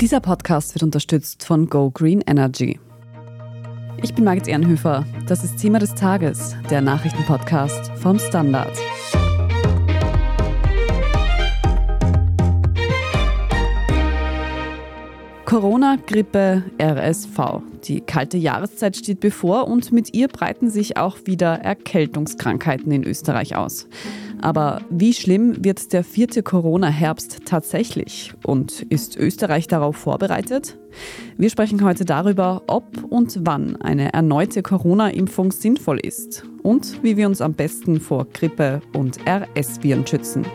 [0.00, 2.78] Dieser Podcast wird unterstützt von Go Green Energy.
[4.00, 5.04] Ich bin Margit Ehrenhöfer.
[5.26, 8.70] Das ist Thema des Tages, der Nachrichtenpodcast vom Standard.
[15.44, 17.62] Corona, Grippe, RSV.
[17.84, 23.56] Die kalte Jahreszeit steht bevor und mit ihr breiten sich auch wieder Erkältungskrankheiten in Österreich
[23.56, 23.88] aus.
[24.40, 28.32] Aber wie schlimm wird der vierte Corona-Herbst tatsächlich?
[28.44, 30.78] Und ist Österreich darauf vorbereitet?
[31.36, 37.26] Wir sprechen heute darüber, ob und wann eine erneute Corona-Impfung sinnvoll ist und wie wir
[37.26, 40.46] uns am besten vor Grippe und RS-Viren schützen.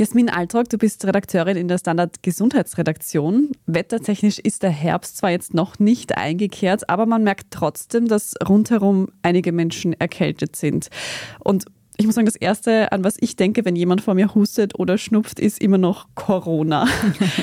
[0.00, 3.50] Jasmin Altrog, du bist Redakteurin in der Standard Gesundheitsredaktion.
[3.66, 9.08] Wettertechnisch ist der Herbst zwar jetzt noch nicht eingekehrt, aber man merkt trotzdem, dass rundherum
[9.20, 10.88] einige Menschen erkältet sind.
[11.40, 11.66] Und
[11.98, 14.96] ich muss sagen, das Erste, an was ich denke, wenn jemand vor mir hustet oder
[14.96, 16.88] schnupft, ist immer noch Corona.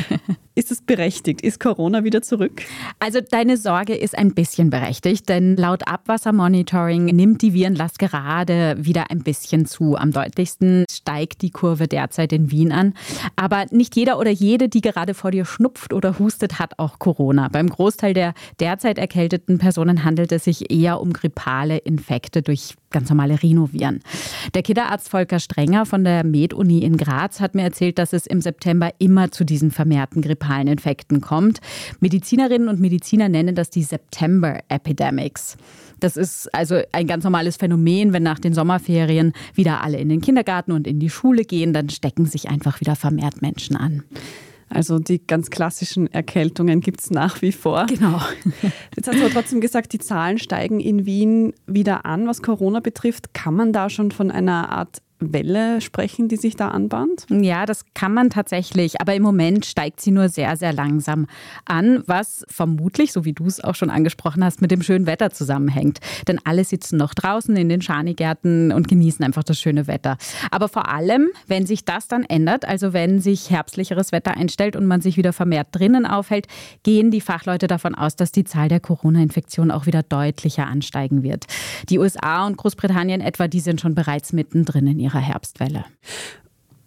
[0.58, 1.42] Ist es berechtigt?
[1.42, 2.64] Ist Corona wieder zurück?
[2.98, 9.12] Also deine Sorge ist ein bisschen berechtigt, denn laut Abwassermonitoring nimmt die Virenlast gerade wieder
[9.12, 9.96] ein bisschen zu.
[9.96, 12.96] Am deutlichsten steigt die Kurve derzeit in Wien an.
[13.36, 17.50] Aber nicht jeder oder jede, die gerade vor dir schnupft oder hustet, hat auch Corona.
[17.50, 23.10] Beim Großteil der derzeit erkälteten Personen handelt es sich eher um grippale Infekte durch ganz
[23.10, 24.00] normale Rhinoviren.
[24.56, 28.42] Der Kinderarzt Volker Strenger von der Med-Uni in Graz hat mir erzählt, dass es im
[28.42, 31.60] September immer zu diesen vermehrten grippalen Infekten kommt.
[32.00, 35.58] Medizinerinnen und Mediziner nennen das die September Epidemics.
[36.00, 40.22] Das ist also ein ganz normales Phänomen, wenn nach den Sommerferien wieder alle in den
[40.22, 44.04] Kindergarten und in die Schule gehen, dann stecken sich einfach wieder vermehrt Menschen an.
[44.70, 47.86] Also die ganz klassischen Erkältungen gibt es nach wie vor.
[47.86, 48.20] Genau.
[48.96, 52.82] Jetzt hast du aber trotzdem gesagt, die Zahlen steigen in Wien wieder an, was Corona
[52.82, 53.34] betrifft.
[53.34, 57.26] Kann man da schon von einer Art Welle sprechen, die sich da anbahnt?
[57.30, 61.28] Ja, das kann man tatsächlich, aber im Moment steigt sie nur sehr, sehr langsam
[61.66, 65.32] an, was vermutlich, so wie du es auch schon angesprochen hast, mit dem schönen Wetter
[65.32, 66.00] zusammenhängt.
[66.28, 70.18] Denn alle sitzen noch draußen in den Schanigärten und genießen einfach das schöne Wetter.
[70.52, 74.86] Aber vor allem, wenn sich das dann ändert, also wenn sich herbstlicheres Wetter einstellt und
[74.86, 76.48] man sich wieder vermehrt drinnen aufhält,
[76.84, 81.46] gehen die Fachleute davon aus, dass die Zahl der Corona-Infektionen auch wieder deutlicher ansteigen wird.
[81.90, 85.86] Die USA und Großbritannien etwa, die sind schon bereits mittendrin in ihrer Herbstwelle.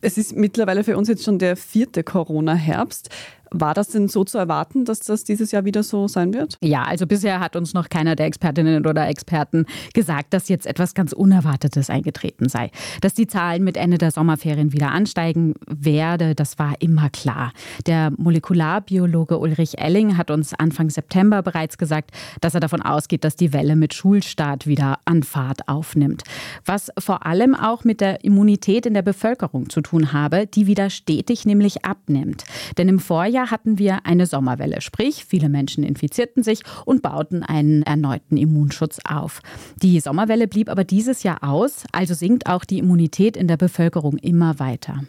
[0.00, 3.10] Es ist mittlerweile für uns jetzt schon der vierte Corona-Herbst.
[3.52, 6.56] War das denn so zu erwarten, dass das dieses Jahr wieder so sein wird?
[6.62, 10.94] Ja, also bisher hat uns noch keiner der Expertinnen oder Experten gesagt, dass jetzt etwas
[10.94, 12.70] ganz Unerwartetes eingetreten sei.
[13.00, 17.52] Dass die Zahlen mit Ende der Sommerferien wieder ansteigen werde, das war immer klar.
[17.86, 23.34] Der Molekularbiologe Ulrich Elling hat uns Anfang September bereits gesagt, dass er davon ausgeht, dass
[23.34, 26.22] die Welle mit Schulstart wieder an Fahrt aufnimmt.
[26.64, 30.88] Was vor allem auch mit der Immunität in der Bevölkerung zu tun habe, die wieder
[30.88, 32.44] stetig nämlich abnimmt.
[32.78, 37.42] Denn im Vorjahr Jahr hatten wir eine Sommerwelle, sprich viele Menschen infizierten sich und bauten
[37.42, 39.40] einen erneuten Immunschutz auf.
[39.82, 44.18] Die Sommerwelle blieb aber dieses Jahr aus, also sinkt auch die Immunität in der Bevölkerung
[44.18, 45.04] immer weiter.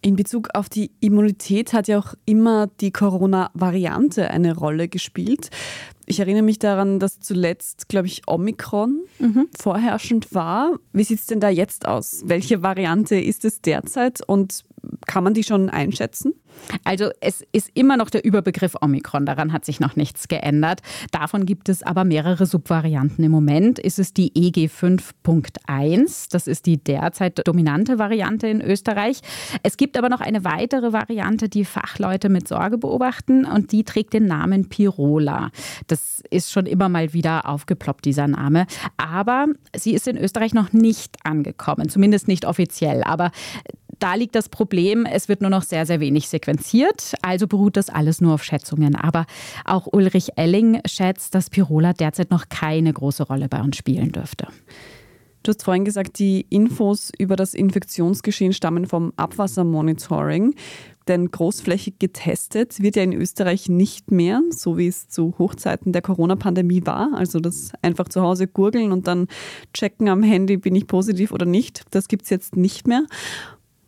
[0.00, 5.48] In Bezug auf die Immunität hat ja auch immer die Corona-Variante eine Rolle gespielt.
[6.06, 9.48] Ich erinnere mich daran, dass zuletzt, glaube ich, Omikron mhm.
[9.58, 10.78] vorherrschend war.
[10.92, 12.22] Wie sieht es denn da jetzt aus?
[12.26, 14.64] Welche Variante ist es derzeit und
[15.06, 16.34] kann man die schon einschätzen?
[16.84, 20.80] Also es ist immer noch der Überbegriff Omikron, daran hat sich noch nichts geändert.
[21.12, 23.24] Davon gibt es aber mehrere Subvarianten.
[23.24, 29.20] Im Moment ist es die EG5.1, das ist die derzeit dominante Variante in Österreich.
[29.62, 34.12] Es gibt aber noch eine weitere Variante, die Fachleute mit Sorge beobachten und die trägt
[34.12, 35.50] den Namen Pirola.
[35.86, 38.66] Das ist schon immer mal wieder aufgeploppt, dieser Name.
[38.96, 39.46] Aber
[39.76, 43.02] sie ist in Österreich noch nicht angekommen, zumindest nicht offiziell.
[43.04, 43.30] Aber
[43.98, 47.88] da liegt das Problem, es wird nur noch sehr, sehr wenig sequenziert, also beruht das
[47.88, 48.94] alles nur auf Schätzungen.
[48.94, 49.26] Aber
[49.64, 54.48] auch Ulrich Elling schätzt, dass Pirola derzeit noch keine große Rolle bei uns spielen dürfte.
[55.42, 60.54] Du hast vorhin gesagt, die Infos über das Infektionsgeschehen stammen vom Abwassermonitoring.
[61.06, 66.02] Denn großflächig getestet wird ja in Österreich nicht mehr, so wie es zu Hochzeiten der
[66.02, 67.14] Corona-Pandemie war.
[67.14, 69.26] Also das einfach zu Hause gurgeln und dann
[69.72, 71.86] checken am Handy, bin ich positiv oder nicht.
[71.92, 73.04] Das gibt es jetzt nicht mehr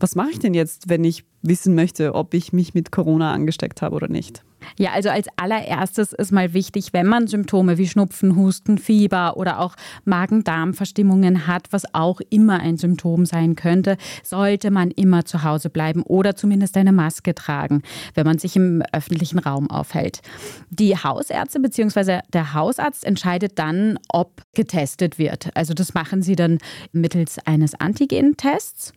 [0.00, 3.82] was mache ich denn jetzt, wenn ich wissen möchte, ob ich mich mit Corona angesteckt
[3.82, 4.42] habe oder nicht?
[4.78, 9.58] Ja, also als allererstes ist mal wichtig, wenn man Symptome wie Schnupfen, Husten, Fieber oder
[9.60, 9.74] auch
[10.04, 16.02] Magen-Darm-Verstimmungen hat, was auch immer ein Symptom sein könnte, sollte man immer zu Hause bleiben
[16.02, 17.82] oder zumindest eine Maske tragen,
[18.14, 20.20] wenn man sich im öffentlichen Raum aufhält.
[20.68, 22.20] Die Hausärzte bzw.
[22.32, 25.50] der Hausarzt entscheidet dann, ob getestet wird.
[25.54, 26.58] Also das machen sie dann
[26.92, 28.92] mittels eines Antigen-Tests.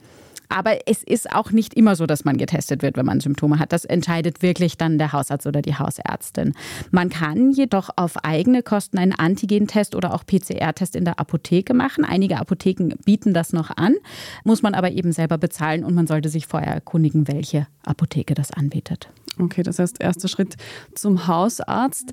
[0.54, 3.74] Aber es ist auch nicht immer so, dass man getestet wird, wenn man Symptome hat.
[3.74, 6.54] Das entscheidet wirklich dann der Hausarzt oder die Hausärztin.
[6.92, 12.06] Man kann jedoch auf eigene Kosten einen Antigentest oder auch PCR-Test in der Apotheke machen.
[12.06, 13.96] Einige Apotheken bieten das noch an,
[14.44, 18.52] muss man aber eben selber bezahlen und man sollte sich vorher erkundigen, welche Apotheke das
[18.52, 19.10] anbietet.
[19.40, 20.56] Okay, das heißt, erster Schritt
[20.94, 22.12] zum Hausarzt.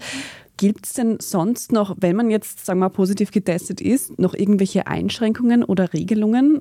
[0.60, 4.34] Gibt es denn sonst noch, wenn man jetzt, sagen wir mal, positiv getestet ist, noch
[4.34, 6.60] irgendwelche Einschränkungen oder Regelungen?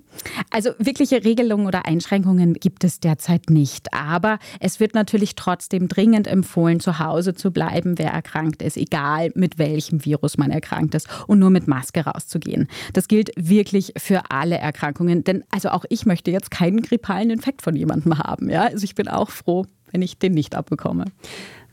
[0.52, 3.94] Also wirkliche Regelungen oder Einschränkungen gibt es derzeit nicht.
[3.94, 9.32] Aber es wird natürlich trotzdem dringend empfohlen, zu Hause zu bleiben, wer erkrankt ist, egal
[9.36, 12.70] mit welchem Virus man erkrankt ist und nur mit Maske rauszugehen.
[12.94, 15.26] Das gilt wirklich für alle Erkrankungen.
[15.26, 18.50] Denn also auch ich möchte jetzt keinen grippalen Infekt von jemandem haben.
[18.50, 18.62] Ja?
[18.62, 21.04] Also ich bin auch froh, wenn ich den nicht abbekomme.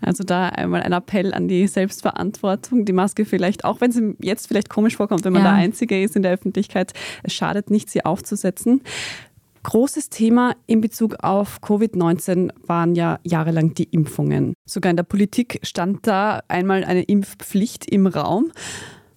[0.01, 2.85] Also da einmal ein Appell an die Selbstverantwortung.
[2.85, 5.53] Die Maske vielleicht, auch wenn sie jetzt vielleicht komisch vorkommt, wenn man ja.
[5.53, 8.83] der Einzige ist in der Öffentlichkeit, es schadet nicht, sie aufzusetzen.
[9.63, 14.55] Großes Thema in Bezug auf Covid-19 waren ja jahrelang die Impfungen.
[14.65, 18.53] Sogar in der Politik stand da einmal eine Impfpflicht im Raum.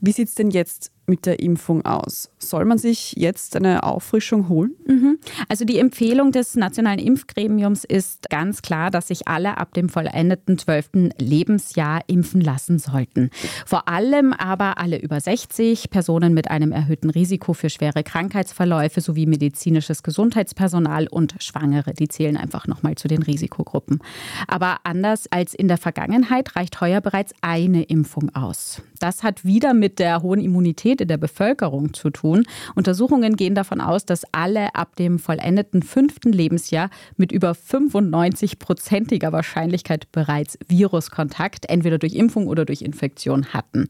[0.01, 2.29] Wie sieht es denn jetzt mit der Impfung aus?
[2.37, 4.75] Soll man sich jetzt eine Auffrischung holen?
[4.85, 5.17] Mhm.
[5.49, 10.57] Also die Empfehlung des Nationalen Impfgremiums ist ganz klar, dass sich alle ab dem vollendeten
[10.57, 11.11] 12.
[11.17, 13.29] Lebensjahr impfen lassen sollten.
[13.65, 19.25] Vor allem aber alle über 60, Personen mit einem erhöhten Risiko für schwere Krankheitsverläufe sowie
[19.25, 21.93] medizinisches Gesundheitspersonal und Schwangere.
[21.93, 23.99] Die zählen einfach nochmal zu den Risikogruppen.
[24.47, 28.81] Aber anders als in der Vergangenheit reicht heuer bereits eine Impfung aus.
[28.99, 32.43] Das hat wieder mit der hohen Immunität In der Bevölkerung zu tun.
[32.75, 40.11] Untersuchungen gehen davon aus, dass alle ab dem vollendeten fünften Lebensjahr mit über 95-prozentiger Wahrscheinlichkeit
[40.11, 43.87] bereits Viruskontakt, entweder durch Impfung oder durch Infektion hatten.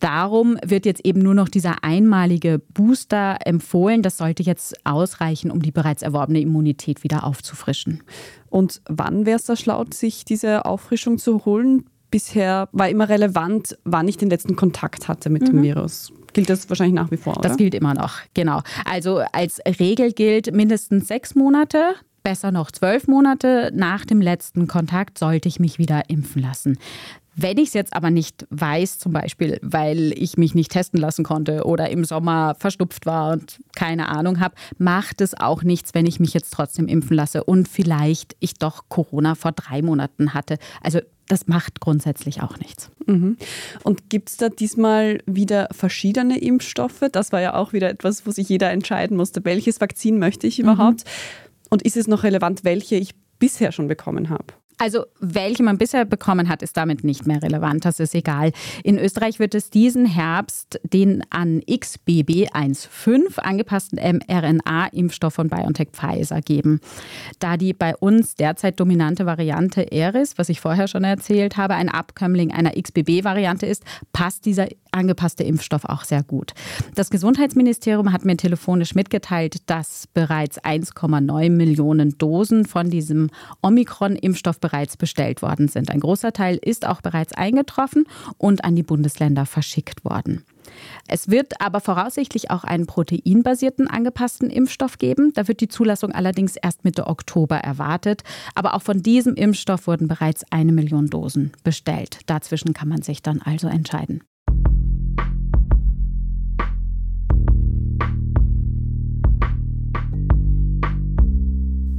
[0.00, 4.02] Darum wird jetzt eben nur noch dieser einmalige Booster empfohlen.
[4.02, 8.02] Das sollte jetzt ausreichen, um die bereits erworbene Immunität wieder aufzufrischen.
[8.48, 11.84] Und wann wäre es da schlau, sich diese Auffrischung zu holen?
[12.10, 15.46] Bisher war immer relevant, wann ich den letzten Kontakt hatte mit mhm.
[15.46, 17.48] dem Virus gilt das wahrscheinlich nach wie vor, oder?
[17.48, 18.62] Das gilt immer noch, genau.
[18.84, 21.94] Also als Regel gilt mindestens sechs Monate.
[22.22, 26.78] Besser noch zwölf Monate nach dem letzten Kontakt sollte ich mich wieder impfen lassen.
[27.36, 31.24] Wenn ich es jetzt aber nicht weiß, zum Beispiel, weil ich mich nicht testen lassen
[31.24, 36.06] konnte oder im Sommer verstupft war und keine Ahnung habe, macht es auch nichts, wenn
[36.06, 40.58] ich mich jetzt trotzdem impfen lasse und vielleicht ich doch Corona vor drei Monaten hatte.
[40.82, 42.90] Also das macht grundsätzlich auch nichts.
[43.06, 43.36] Mhm.
[43.82, 47.04] Und gibt es da diesmal wieder verschiedene Impfstoffe?
[47.12, 50.58] Das war ja auch wieder etwas, wo sich jeder entscheiden musste, welches Vakzin möchte ich
[50.58, 51.04] überhaupt?
[51.04, 51.70] Mhm.
[51.70, 54.46] Und ist es noch relevant, welche ich bisher schon bekommen habe?
[54.80, 57.84] Also welche man bisher bekommen hat, ist damit nicht mehr relevant.
[57.84, 58.52] Das ist egal.
[58.82, 66.80] In Österreich wird es diesen Herbst den an XBB1.5 angepassten mRNA-Impfstoff von BioNTech Pfizer geben.
[67.40, 71.90] Da die bei uns derzeit dominante Variante Eris, was ich vorher schon erzählt habe, ein
[71.90, 73.84] Abkömmling einer XBB-Variante ist,
[74.14, 76.52] passt dieser angepasste Impfstoff auch sehr gut.
[76.94, 83.30] Das Gesundheitsministerium hat mir telefonisch mitgeteilt, dass bereits 1,9 Millionen Dosen von diesem
[83.62, 85.90] Omikron-Impfstoff bereits bestellt worden sind.
[85.90, 88.04] Ein großer Teil ist auch bereits eingetroffen
[88.38, 90.44] und an die Bundesländer verschickt worden.
[91.08, 95.32] Es wird aber voraussichtlich auch einen proteinbasierten angepassten Impfstoff geben.
[95.34, 98.22] Da wird die Zulassung allerdings erst Mitte Oktober erwartet.
[98.54, 102.20] Aber auch von diesem Impfstoff wurden bereits eine Million Dosen bestellt.
[102.26, 104.22] Dazwischen kann man sich dann also entscheiden.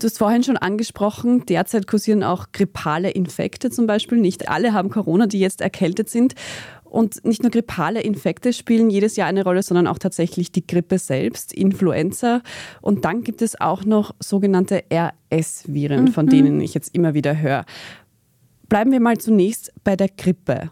[0.00, 4.16] Du hast vorhin schon angesprochen, derzeit kursieren auch grippale Infekte zum Beispiel.
[4.16, 6.34] Nicht alle haben Corona, die jetzt erkältet sind.
[6.84, 10.98] Und nicht nur grippale Infekte spielen jedes Jahr eine Rolle, sondern auch tatsächlich die Grippe
[10.98, 12.40] selbst, Influenza.
[12.80, 16.30] Und dann gibt es auch noch sogenannte RS-Viren, von mhm.
[16.30, 17.66] denen ich jetzt immer wieder höre.
[18.70, 20.70] Bleiben wir mal zunächst bei der Grippe.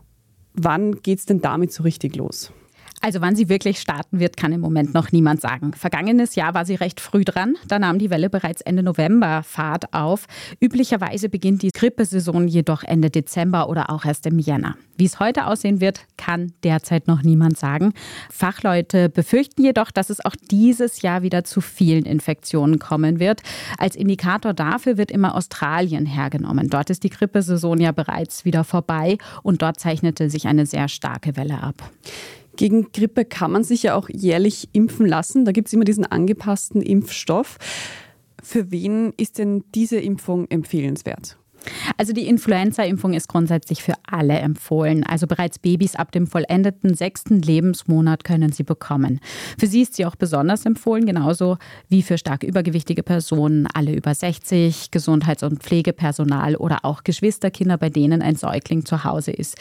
[0.55, 2.51] Wann geht es denn damit so richtig los?
[3.01, 5.73] Also wann sie wirklich starten wird, kann im Moment noch niemand sagen.
[5.73, 7.55] Vergangenes Jahr war sie recht früh dran.
[7.69, 10.27] Da nahm die Welle bereits Ende November Fahrt auf.
[10.61, 14.77] Üblicherweise beginnt die Grippesaison jedoch Ende Dezember oder auch erst im Jänner.
[14.97, 17.93] Wie es heute aussehen wird, kann derzeit noch niemand sagen.
[18.31, 23.43] Fachleute befürchten jedoch, dass es auch dieses Jahr wieder zu vielen Infektionen kommen wird.
[23.79, 26.69] Als Indikator dafür wird immer Australien hergenommen.
[26.69, 31.37] Dort ist die Grippesaison ja bereits wieder vorbei und dort zeichnete sich eine sehr starke
[31.37, 31.91] Welle ab.
[32.59, 35.45] Gegen Grippe kann man sich ja auch jährlich impfen lassen.
[35.45, 37.57] Da gibt es immer diesen angepassten Impfstoff.
[38.43, 41.39] Für wen ist denn diese Impfung empfehlenswert?
[41.97, 45.05] Also die Influenza-Impfung ist grundsätzlich für alle empfohlen.
[45.05, 49.21] Also bereits Babys ab dem vollendeten sechsten Lebensmonat können sie bekommen.
[49.57, 54.15] Für sie ist sie auch besonders empfohlen, genauso wie für stark übergewichtige Personen, alle über
[54.15, 59.57] 60, Gesundheits- und Pflegepersonal oder auch Geschwisterkinder, bei denen ein Säugling zu Hause ist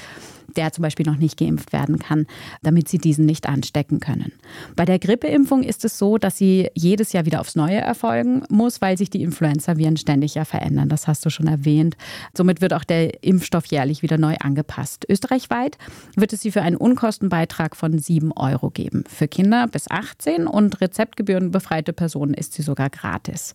[0.56, 2.28] der zum Beispiel noch nicht geimpft werden kann,
[2.62, 4.32] damit sie diesen nicht anstecken können.
[4.76, 8.82] Bei der Grippeimpfung ist es so, dass sie jedes Jahr wieder aufs Neue erfolgen muss,
[8.82, 10.90] weil sich die Influenza-Viren ständig ja verändern.
[10.90, 11.98] Das hast du schon erwähnt.
[12.36, 15.06] Somit wird auch der Impfstoff jährlich wieder neu angepasst.
[15.10, 15.78] Österreichweit
[16.16, 19.04] wird es sie für einen Unkostenbeitrag von 7 Euro geben.
[19.08, 23.54] Für Kinder bis 18 und rezeptgebührenbefreite Personen ist sie sogar gratis.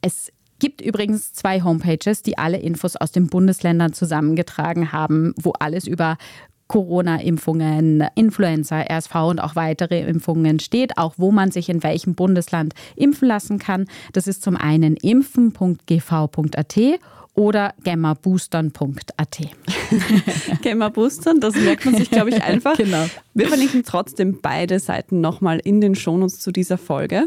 [0.00, 5.86] Es gibt übrigens zwei Homepages, die alle Infos aus den Bundesländern zusammengetragen haben, wo alles
[5.86, 6.16] über
[6.68, 12.74] Corona-Impfungen, Influenza, RSV und auch weitere Impfungen steht, auch wo man sich in welchem Bundesland
[12.96, 13.86] impfen lassen kann.
[14.12, 16.78] Das ist zum einen impfen.gv.at
[17.34, 19.38] oder gemmaboostern.at.
[20.62, 22.76] Gemmaboostern, das merkt man sich, glaube ich, einfach.
[22.76, 23.06] genau.
[23.34, 27.26] Wir verlinken trotzdem beide Seiten nochmal in den Shownotes zu dieser Folge.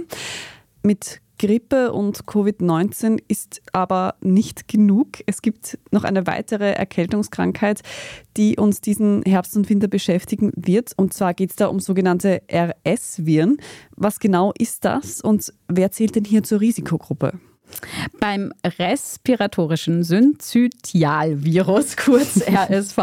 [0.82, 5.20] Mit Grippe und Covid-19 ist aber nicht genug.
[5.26, 7.82] Es gibt noch eine weitere Erkältungskrankheit,
[8.38, 10.94] die uns diesen Herbst und Winter beschäftigen wird.
[10.98, 13.58] Und zwar geht es da um sogenannte RS-Viren.
[13.96, 17.40] Was genau ist das und wer zählt denn hier zur Risikogruppe?
[18.20, 22.98] Beim respiratorischen Synzytialvirus, kurz RSV,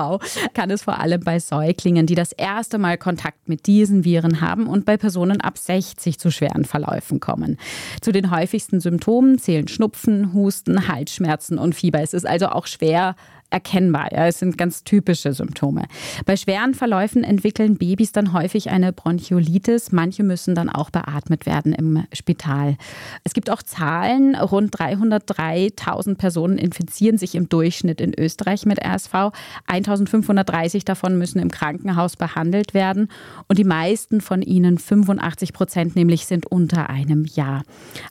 [0.54, 4.66] kann es vor allem bei Säuglingen, die das erste Mal Kontakt mit diesen Viren haben
[4.66, 7.58] und bei Personen ab 60 zu schweren Verläufen kommen.
[8.00, 12.00] Zu den häufigsten Symptomen zählen Schnupfen, Husten, Halsschmerzen und Fieber.
[12.00, 13.16] Es ist also auch schwer,
[13.50, 14.12] erkennbar.
[14.12, 15.84] Ja, es sind ganz typische Symptome.
[16.26, 19.92] Bei schweren Verläufen entwickeln Babys dann häufig eine Bronchiolitis.
[19.92, 22.76] Manche müssen dann auch beatmet werden im Spital.
[23.22, 24.34] Es gibt auch Zahlen.
[24.34, 29.14] Rund 303.000 Personen infizieren sich im Durchschnitt in Österreich mit RSV.
[29.68, 33.08] 1.530 davon müssen im Krankenhaus behandelt werden.
[33.48, 37.62] Und die meisten von ihnen, 85 Prozent nämlich, sind unter einem Jahr.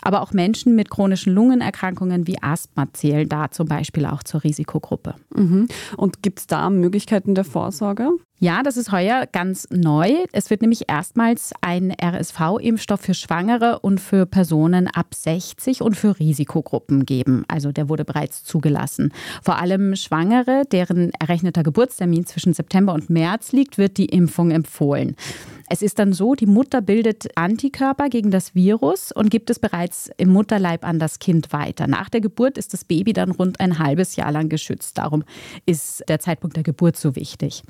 [0.01, 5.15] Aber auch Menschen mit chronischen Lungenerkrankungen wie Asthma zählen da zum Beispiel auch zur Risikogruppe.
[5.35, 5.67] Mhm.
[5.97, 8.09] Und gibt es da Möglichkeiten der Vorsorge?
[8.43, 10.25] Ja, das ist heuer ganz neu.
[10.33, 16.19] Es wird nämlich erstmals ein RSV-Impfstoff für Schwangere und für Personen ab 60 und für
[16.19, 17.45] Risikogruppen geben.
[17.47, 19.13] Also der wurde bereits zugelassen.
[19.41, 25.15] Vor allem Schwangere, deren errechneter Geburtstermin zwischen September und März liegt, wird die Impfung empfohlen.
[25.69, 30.11] Es ist dann so, die Mutter bildet Antikörper gegen das Virus und gibt es bereits
[30.17, 31.87] im Mutterleib an das Kind weiter.
[31.87, 34.97] Nach der Geburt ist das Baby dann rund ein halbes Jahr lang geschützt.
[34.97, 35.23] Darum
[35.65, 37.63] ist der Zeitpunkt der Geburt so wichtig.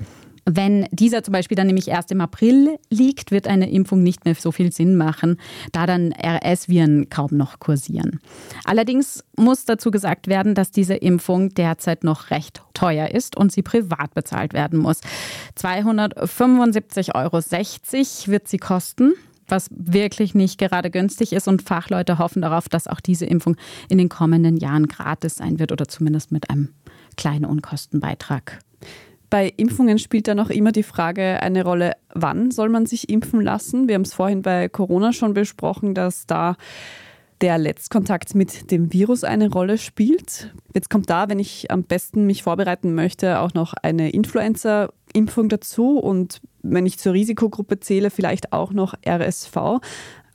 [0.46, 4.34] Wenn dieser zum Beispiel dann nämlich erst im April liegt, wird eine Impfung nicht mehr
[4.34, 5.38] so viel Sinn machen,
[5.72, 8.20] da dann RS-Viren kaum noch kursieren.
[8.64, 13.62] Allerdings muss dazu gesagt werden, dass diese Impfung derzeit noch recht teuer ist und sie
[13.62, 15.00] privat bezahlt werden muss.
[15.58, 17.40] 275,60 Euro
[18.30, 19.14] wird sie kosten
[19.46, 21.48] was wirklich nicht gerade günstig ist.
[21.48, 23.56] Und Fachleute hoffen darauf, dass auch diese Impfung
[23.88, 26.70] in den kommenden Jahren gratis sein wird oder zumindest mit einem
[27.16, 28.60] kleinen Unkostenbeitrag.
[29.34, 33.40] Bei Impfungen spielt da noch immer die Frage eine Rolle, wann soll man sich impfen
[33.40, 33.88] lassen?
[33.88, 36.54] Wir haben es vorhin bei Corona schon besprochen, dass da
[37.40, 40.54] der Letztkontakt mit dem Virus eine Rolle spielt.
[40.72, 45.98] Jetzt kommt da, wenn ich am besten mich vorbereiten möchte, auch noch eine Influenza-Impfung dazu
[45.98, 49.80] und wenn ich zur Risikogruppe zähle, vielleicht auch noch RSV.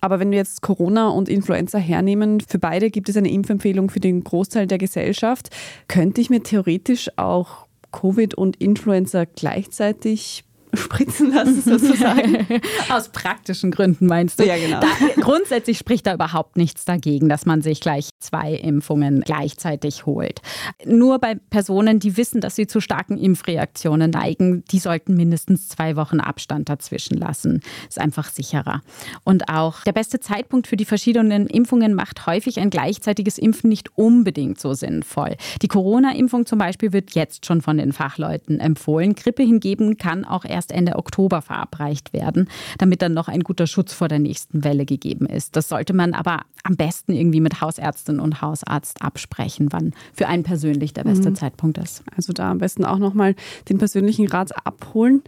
[0.02, 4.02] Aber wenn wir jetzt Corona und Influenza hernehmen, für beide gibt es eine Impfempfehlung für
[4.02, 5.56] den Großteil der Gesellschaft.
[5.88, 12.46] Könnte ich mir theoretisch auch Covid und Influenza gleichzeitig spritzen lassen, sozusagen.
[12.90, 14.46] Aus praktischen Gründen meinst du?
[14.46, 14.80] Ja, genau.
[14.80, 14.88] Da,
[15.22, 20.42] grundsätzlich spricht da überhaupt nichts dagegen, dass man sich gleich zwei Impfungen gleichzeitig holt.
[20.86, 25.96] Nur bei Personen, die wissen, dass sie zu starken Impfreaktionen neigen, die sollten mindestens zwei
[25.96, 27.62] Wochen Abstand dazwischen lassen.
[27.88, 28.82] Ist einfach sicherer.
[29.24, 33.98] Und auch der beste Zeitpunkt für die verschiedenen Impfungen macht häufig ein gleichzeitiges Impfen nicht
[33.98, 35.36] unbedingt so sinnvoll.
[35.62, 39.16] Die Corona-Impfung zum Beispiel wird jetzt schon von den Fachleuten empfohlen.
[39.16, 43.66] Grippe hingegen kann auch erst erst Ende Oktober verabreicht werden, damit dann noch ein guter
[43.66, 45.56] Schutz vor der nächsten Welle gegeben ist.
[45.56, 50.44] Das sollte man aber am besten irgendwie mit Hausärztin und Hausarzt absprechen, wann für einen
[50.44, 51.36] persönlich der beste mhm.
[51.36, 52.04] Zeitpunkt ist.
[52.16, 53.36] Also da am besten auch nochmal
[53.70, 55.24] den persönlichen Rat abholen.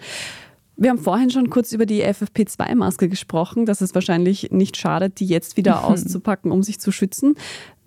[0.75, 5.27] Wir haben vorhin schon kurz über die FFP2-Maske gesprochen, dass es wahrscheinlich nicht schadet, die
[5.27, 7.35] jetzt wieder auszupacken, um sich zu schützen.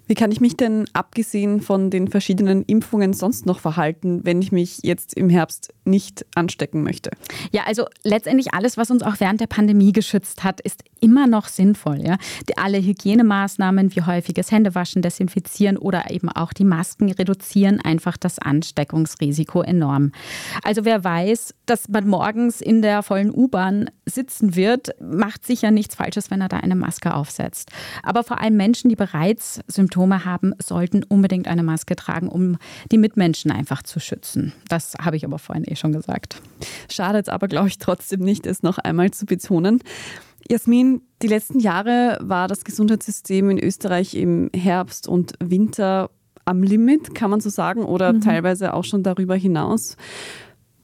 [0.06, 4.52] Wie kann ich mich denn abgesehen von den verschiedenen Impfungen sonst noch verhalten, wenn ich
[4.52, 7.10] mich jetzt im Herbst nicht anstecken möchte?
[7.52, 11.48] Ja, also letztendlich alles, was uns auch während der Pandemie geschützt hat, ist immer noch
[11.48, 12.02] sinnvoll.
[12.02, 12.18] Ja?
[12.48, 18.38] Die, alle Hygienemaßnahmen wie häufiges Händewaschen, Desinfizieren oder eben auch die Masken reduzieren einfach das
[18.38, 20.12] Ansteckungsrisiko enorm.
[20.62, 25.94] Also wer weiß, dass man morgens in der vollen U-Bahn sitzen wird, macht sicher nichts
[25.94, 27.70] Falsches, wenn er da eine Maske aufsetzt.
[28.02, 32.56] Aber vor allem Menschen, die bereits Symptome Symptome haben, sollten unbedingt eine Maske tragen, um
[32.90, 34.52] die Mitmenschen einfach zu schützen.
[34.68, 36.42] Das habe ich aber vorhin eh schon gesagt.
[36.90, 39.80] Schadet aber, glaube ich, trotzdem nicht, es noch einmal zu betonen.
[40.50, 46.10] Jasmin, die letzten Jahre war das Gesundheitssystem in Österreich im Herbst und Winter
[46.44, 48.20] am Limit, kann man so sagen, oder mhm.
[48.20, 49.96] teilweise auch schon darüber hinaus.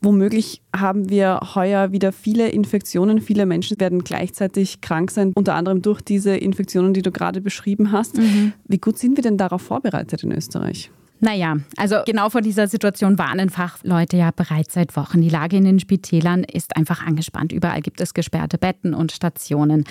[0.03, 3.21] Womöglich haben wir heuer wieder viele Infektionen.
[3.21, 7.93] Viele Menschen werden gleichzeitig krank sein, unter anderem durch diese Infektionen, die du gerade beschrieben
[7.93, 8.17] hast.
[8.17, 8.55] Mhm.
[8.67, 10.91] Wie gut sind wir denn darauf vorbereitet in Österreich?
[11.21, 15.21] Naja, also genau vor dieser Situation warnen Fachleute ja bereits seit Wochen.
[15.21, 17.53] Die Lage in den Spitälern ist einfach angespannt.
[17.53, 19.85] Überall gibt es gesperrte Betten und Stationen.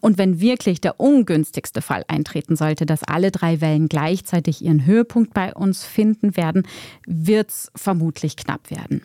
[0.00, 5.32] Und wenn wirklich der ungünstigste Fall eintreten sollte, dass alle drei Wellen gleichzeitig ihren Höhepunkt
[5.32, 6.66] bei uns finden werden,
[7.06, 9.02] wird es vermutlich knapp werden.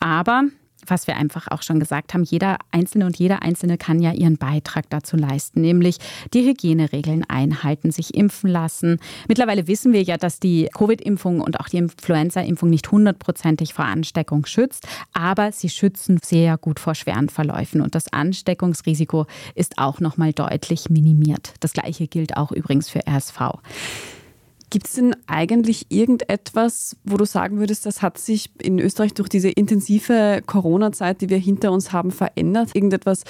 [0.00, 0.44] Aber
[0.86, 4.36] was wir einfach auch schon gesagt haben, jeder Einzelne und jeder Einzelne kann ja ihren
[4.36, 5.98] Beitrag dazu leisten, nämlich
[6.34, 8.98] die Hygieneregeln einhalten, sich impfen lassen.
[9.28, 14.46] Mittlerweile wissen wir ja, dass die Covid-Impfung und auch die Influenza-Impfung nicht hundertprozentig vor Ansteckung
[14.46, 20.16] schützt, aber sie schützen sehr gut vor schweren Verläufen und das Ansteckungsrisiko ist auch noch
[20.16, 21.54] mal deutlich minimiert.
[21.60, 23.40] Das gleiche gilt auch übrigens für RSV.
[24.72, 29.28] Gibt es denn eigentlich irgendetwas, wo du sagen würdest, das hat sich in Österreich durch
[29.28, 32.70] diese intensive Corona-Zeit, die wir hinter uns haben, verändert?
[32.72, 33.24] Irgendetwas,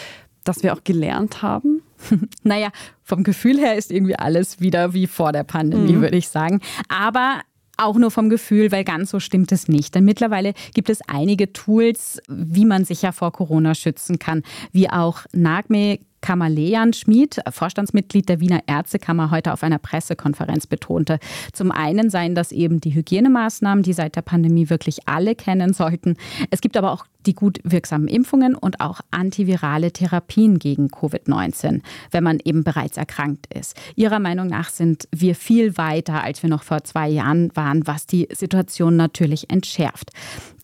[0.45, 1.83] das wir auch gelernt haben?
[2.45, 2.69] naja,
[3.03, 6.03] vom Gefühl her ist irgendwie alles wieder wie vor der Pandemie, mhm.
[6.03, 6.61] würde ich sagen.
[6.87, 7.41] Aber
[7.77, 9.97] auch nur vom Gefühl, weil ganz so stimmt es nicht.
[9.97, 14.89] Denn mittlerweile gibt es einige Tools, wie man sich ja vor Corona schützen kann, wie
[14.89, 21.19] auch NAGME Kamalean Schmid, Vorstandsmitglied der Wiener Ärztekammer, heute auf einer Pressekonferenz betonte.
[21.53, 26.17] Zum einen seien das eben die Hygienemaßnahmen, die seit der Pandemie wirklich alle kennen sollten.
[26.51, 31.81] Es gibt aber auch die gut wirksamen Impfungen und auch antivirale Therapien gegen Covid-19,
[32.11, 33.77] wenn man eben bereits erkrankt ist.
[33.97, 38.07] Ihrer Meinung nach sind wir viel weiter, als wir noch vor zwei Jahren waren, was
[38.07, 40.11] die Situation natürlich entschärft.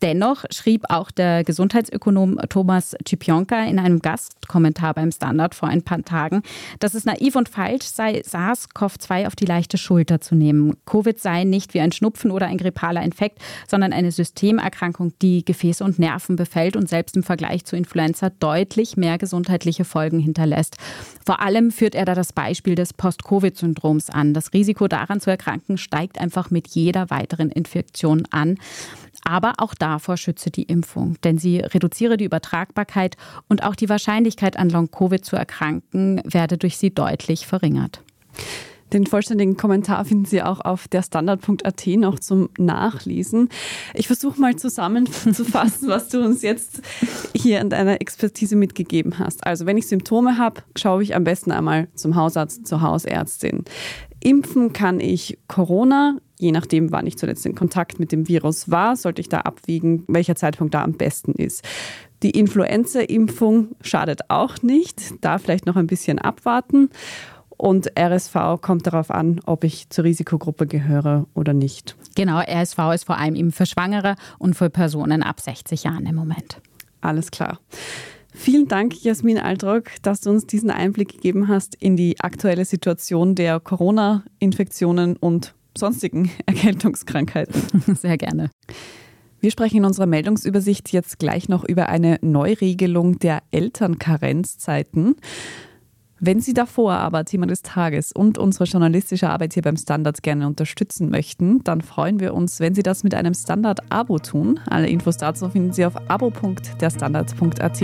[0.02, 6.02] Dennoch schrieb auch der Gesundheitsökonom Thomas Czipionka in einem Gastkommentar beim Standard vor ein paar
[6.04, 6.42] Tagen,
[6.78, 10.76] dass es naiv und falsch sei, SARS-CoV-2 auf die leichte Schulter zu nehmen.
[10.86, 15.82] Covid sei nicht wie ein Schnupfen oder ein grippaler Infekt, sondern eine Systemerkrankung, die Gefäße
[15.82, 20.76] und Nerven befällt und selbst im Vergleich zu Influenza deutlich mehr gesundheitliche Folgen hinterlässt.
[21.24, 24.34] Vor allem führt er da das Beispiel des Post-Covid-Syndroms an.
[24.34, 28.56] Das Risiko daran zu erkranken steigt einfach mit jeder weiteren Infektion an.
[29.24, 33.16] Aber auch davor schütze die Impfung, denn sie reduziere die Übertragbarkeit
[33.48, 38.02] und auch die Wahrscheinlichkeit an Long-Covid zu erkranken werde durch sie deutlich verringert.
[38.92, 43.48] Den vollständigen Kommentar finden Sie auch auf der Standard.at noch zum Nachlesen.
[43.94, 46.82] Ich versuche mal zusammenzufassen, was du uns jetzt
[47.34, 49.46] hier in deiner Expertise mitgegeben hast.
[49.46, 53.64] Also wenn ich Symptome habe, schaue ich am besten einmal zum Hausarzt, zur Hausärztin.
[54.20, 58.96] Impfen kann ich Corona, je nachdem, wann ich zuletzt in Kontakt mit dem Virus war,
[58.96, 61.64] sollte ich da abwiegen, welcher Zeitpunkt da am besten ist.
[62.22, 66.90] Die Influenza-Impfung schadet auch nicht, da vielleicht noch ein bisschen abwarten.
[67.58, 71.96] Und RSV kommt darauf an, ob ich zur Risikogruppe gehöre oder nicht.
[72.14, 76.14] Genau, RSV ist vor allem eben für Schwangere und für Personen ab 60 Jahren im
[76.14, 76.60] Moment.
[77.00, 77.58] Alles klar.
[78.32, 83.34] Vielen Dank, Jasmin Altrock, dass du uns diesen Einblick gegeben hast in die aktuelle Situation
[83.34, 87.94] der Corona-Infektionen und sonstigen Erkältungskrankheiten.
[87.96, 88.50] Sehr gerne.
[89.40, 95.16] Wir sprechen in unserer Meldungsübersicht jetzt gleich noch über eine Neuregelung der Elternkarenzzeiten.
[96.20, 100.48] Wenn Sie davor aber Thema des Tages und unsere journalistische Arbeit hier beim Standard gerne
[100.48, 104.58] unterstützen möchten, dann freuen wir uns, wenn Sie das mit einem Standard-Abo tun.
[104.66, 107.82] Alle Infos dazu finden Sie auf abo.derstandard.at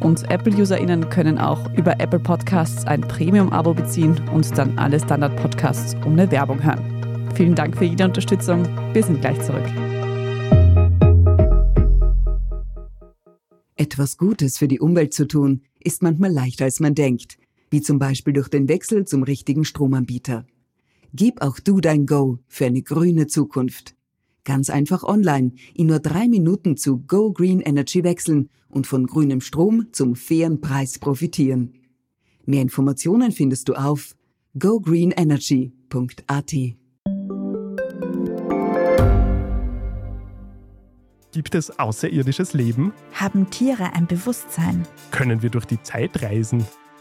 [0.00, 6.30] und Apple-UserInnen können auch über Apple Podcasts ein Premium-Abo beziehen und dann alle Standard-Podcasts ohne
[6.30, 7.30] Werbung hören.
[7.34, 8.66] Vielen Dank für jede Unterstützung.
[8.94, 9.66] Wir sind gleich zurück.
[13.74, 17.36] Etwas Gutes für die Umwelt zu tun, ist manchmal leichter als man denkt
[17.76, 20.46] wie zum Beispiel durch den Wechsel zum richtigen Stromanbieter.
[21.12, 23.94] Gib auch du dein Go für eine grüne Zukunft.
[24.44, 29.42] Ganz einfach online in nur drei Minuten zu Go Green Energy wechseln und von grünem
[29.42, 31.74] Strom zum fairen Preis profitieren.
[32.46, 34.16] Mehr Informationen findest du auf
[34.58, 36.54] gogreenenergy.at.
[41.32, 42.94] Gibt es außerirdisches Leben?
[43.12, 44.86] Haben Tiere ein Bewusstsein?
[45.10, 46.64] Können wir durch die Zeit reisen?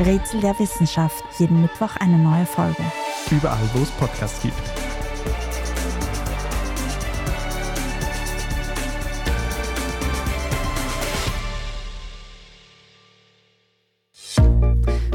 [0.00, 1.22] Rätsel der Wissenschaft.
[1.38, 2.82] Jeden Mittwoch eine neue Folge.
[3.30, 4.54] Überall, wo es Podcasts gibt.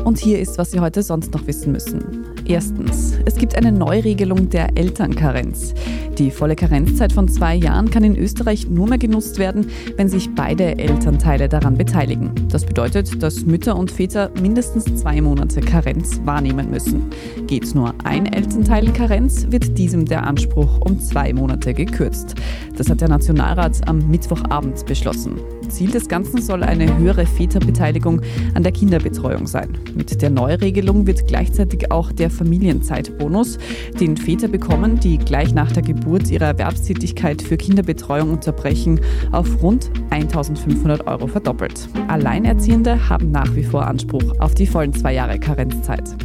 [0.03, 2.27] Und hier ist, was Sie heute sonst noch wissen müssen.
[2.45, 5.73] Erstens, es gibt eine Neuregelung der Elternkarenz.
[6.17, 10.33] Die volle Karenzzeit von zwei Jahren kann in Österreich nur mehr genutzt werden, wenn sich
[10.33, 12.31] beide Elternteile daran beteiligen.
[12.47, 17.09] Das bedeutet, dass Mütter und Väter mindestens zwei Monate Karenz wahrnehmen müssen.
[17.47, 22.35] Geht nur ein Elternteil Karenz, wird diesem der Anspruch um zwei Monate gekürzt.
[22.77, 25.33] Das hat der Nationalrat am Mittwochabend beschlossen.
[25.67, 28.21] Ziel des Ganzen soll eine höhere Väterbeteiligung
[28.53, 29.77] an der Kinderbetreuung sein.
[29.95, 33.57] Mit der Neuregelung wird gleichzeitig auch der Familienzeitbonus,
[33.99, 38.99] den Väter bekommen, die gleich nach der Geburt ihre Erwerbstätigkeit für Kinderbetreuung unterbrechen,
[39.31, 41.87] auf rund 1500 Euro verdoppelt.
[42.07, 46.15] Alleinerziehende haben nach wie vor Anspruch auf die vollen zwei Jahre Karenzzeit.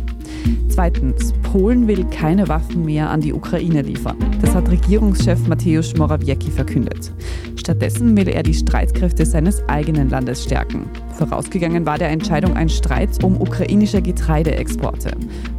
[0.69, 4.17] Zweitens, Polen will keine Waffen mehr an die Ukraine liefern.
[4.41, 7.13] Das hat Regierungschef Mateusz Morawiecki verkündet.
[7.57, 10.89] Stattdessen will er die Streitkräfte seines eigenen Landes stärken.
[11.21, 15.11] Vorausgegangen war der Entscheidung ein Streit um ukrainische Getreideexporte.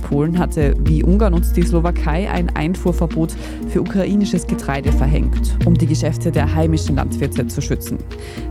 [0.02, 3.36] Polen hatte, wie Ungarn und die Slowakei, ein Einfuhrverbot
[3.70, 8.00] für ukrainisches Getreide verhängt, um die Geschäfte der heimischen Landwirte zu schützen.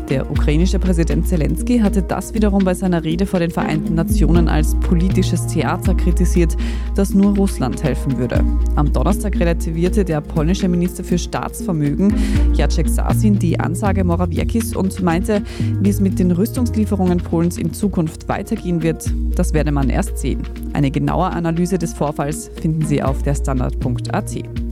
[0.08, 4.76] Der ukrainische Präsident Zelensky hatte das wiederum bei seiner Rede vor den Vereinten Nationen als
[4.76, 6.56] politisches Theater kritisiert,
[6.94, 8.44] das nur Russland helfen würde.
[8.76, 12.14] Am Donnerstag relativierte der polnische Minister für Staatsvermögen
[12.54, 15.42] Jacek Sasin die Ansage Morawieckis und meinte,
[15.80, 20.42] wie es mit den Rüstungslieferungen Polens in Zukunft weitergehen wird, das werde man erst sehen.
[20.72, 24.69] Eine genaue Analyse des Vorfalls finden Sie auf der Standard.at.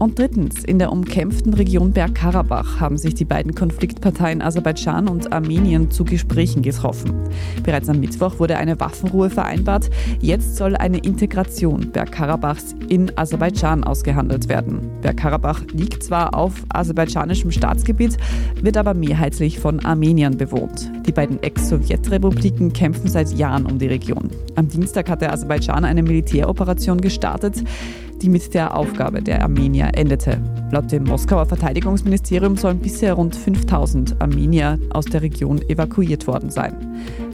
[0.00, 5.90] Und drittens, in der umkämpften Region Bergkarabach haben sich die beiden Konfliktparteien Aserbaidschan und Armenien
[5.90, 7.12] zu Gesprächen getroffen.
[7.62, 9.90] Bereits am Mittwoch wurde eine Waffenruhe vereinbart.
[10.18, 14.90] Jetzt soll eine Integration Bergkarabachs in Aserbaidschan ausgehandelt werden.
[15.02, 18.16] Bergkarabach liegt zwar auf aserbaidschanischem Staatsgebiet,
[18.62, 20.90] wird aber mehrheitlich von Armeniern bewohnt.
[21.06, 24.30] Die beiden Ex-Sowjetrepubliken kämpfen seit Jahren um die Region.
[24.54, 27.62] Am Dienstag hat der Aserbaidschan eine Militäroperation gestartet
[28.22, 30.38] die mit der Aufgabe der Armenier endete.
[30.70, 36.74] Laut dem Moskauer Verteidigungsministerium sollen bisher rund 5000 Armenier aus der Region evakuiert worden sein.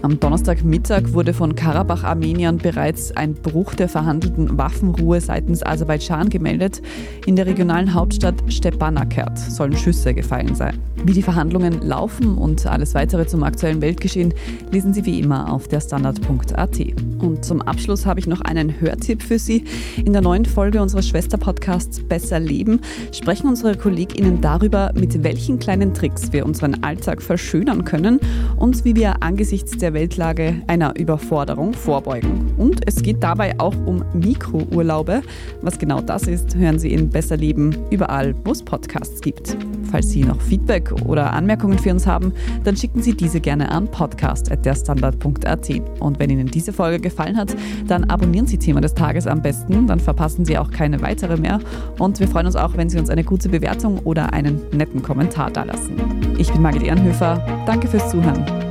[0.02, 6.82] Am Donnerstagmittag wurde von Karabach-Armeniern bereits ein Bruch der verhandelten Waffenruhe seitens Aserbaidschan gemeldet.
[7.24, 10.78] In der regionalen Hauptstadt Stepanakert sollen Schüsse gefallen sein.
[11.04, 14.34] Wie die Verhandlungen laufen und alles weitere zum aktuellen Weltgeschehen
[14.70, 16.80] lesen Sie wie immer auf der Standard.at.
[17.18, 19.64] Und zum Abschluss habe ich noch einen Hörtipp für Sie.
[20.04, 22.80] In der neuen Folge unseres Schwesterpodcasts Besser Leben
[23.12, 28.20] sprechen unsere KollegInnen darüber, mit welchen kleinen Tricks wir unseren Alltag verschönern können
[28.56, 32.52] und wie wir angesichts der der Weltlage einer Überforderung vorbeugen.
[32.56, 35.22] Und es geht dabei auch um Mikrourlaube.
[35.62, 39.56] Was genau das ist, hören Sie in Besser Leben überall, wo es Podcasts gibt.
[39.92, 42.32] Falls Sie noch Feedback oder Anmerkungen für uns haben,
[42.64, 45.70] dann schicken Sie diese gerne an podcast.derstandard.at.
[46.00, 47.54] Und wenn Ihnen diese Folge gefallen hat,
[47.86, 51.60] dann abonnieren Sie Thema des Tages am besten, dann verpassen Sie auch keine weitere mehr.
[52.00, 55.52] Und wir freuen uns auch, wenn Sie uns eine gute Bewertung oder einen netten Kommentar
[55.52, 55.94] dalassen.
[56.38, 58.65] Ich bin Margit Ehrenhöfer, danke fürs Zuhören